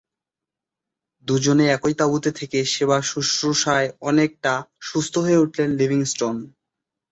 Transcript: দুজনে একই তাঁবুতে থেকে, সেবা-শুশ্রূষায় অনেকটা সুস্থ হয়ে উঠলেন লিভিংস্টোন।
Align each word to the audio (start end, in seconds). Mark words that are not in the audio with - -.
দুজনে 1.27 1.65
একই 1.67 1.93
তাঁবুতে 1.93 2.31
থেকে, 2.31 2.59
সেবা-শুশ্রূষায় 2.65 3.89
অনেকটা 4.01 4.53
সুস্থ 4.81 5.13
হয়ে 5.17 5.37
উঠলেন 5.37 5.69
লিভিংস্টোন। 5.71 6.35